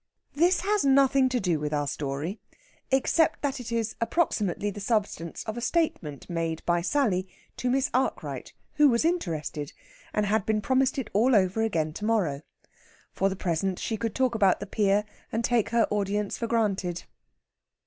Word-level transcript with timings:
This 0.33 0.61
has 0.61 0.83
nothing 0.83 1.29
to 1.29 1.39
do 1.39 1.59
with 1.59 1.71
our 1.71 1.85
story 1.87 2.39
except 2.89 3.43
that 3.43 3.59
it 3.59 3.71
is 3.71 3.95
approximately 4.01 4.71
the 4.71 4.79
substance 4.79 5.43
of 5.43 5.57
a 5.57 5.61
statement 5.61 6.27
made 6.27 6.65
by 6.65 6.81
Sally 6.81 7.27
to 7.57 7.69
Miss 7.69 7.91
Arkwright, 7.93 8.51
who 8.77 8.89
was 8.89 9.05
interested, 9.05 9.73
and 10.11 10.25
had 10.25 10.43
been 10.43 10.59
promised 10.59 10.97
it 10.97 11.11
all 11.13 11.35
over 11.35 11.61
again 11.61 11.93
to 11.93 12.05
morrow. 12.05 12.41
For 13.13 13.29
the 13.29 13.35
present 13.35 13.77
she 13.77 13.95
could 13.95 14.15
talk 14.15 14.33
about 14.33 14.59
the 14.59 14.65
pier 14.65 15.05
and 15.31 15.45
take 15.45 15.69
her 15.69 15.85
audience 15.91 16.35
for 16.35 16.47
granted. 16.47 17.03